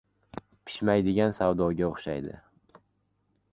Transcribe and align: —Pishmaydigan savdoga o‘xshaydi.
—Pishmaydigan 0.69 1.35
savdoga 1.39 1.85
o‘xshaydi. 1.91 2.35